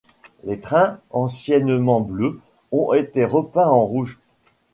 [0.45, 2.39] Les trains, anciennement bleus,
[2.71, 4.17] ont été repeints en rouge.